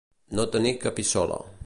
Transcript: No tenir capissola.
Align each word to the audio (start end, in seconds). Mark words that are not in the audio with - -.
No 0.39 0.45
tenir 0.55 0.71
capissola. 0.87 1.41